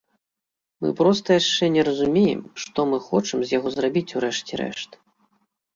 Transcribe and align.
Мы 0.85 0.89
проста 1.01 1.29
яшчэ 1.41 1.69
не 1.77 1.85
разумеем, 1.89 2.41
што 2.65 2.79
мы 2.93 2.97
хочам 3.11 3.39
з 3.45 3.49
яго 3.61 3.69
зрабіць 3.79 4.09
у 4.17 4.27
рэшце 4.29 4.53
рэшт. 4.65 4.91